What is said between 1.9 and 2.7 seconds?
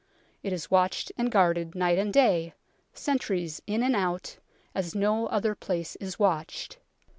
and day,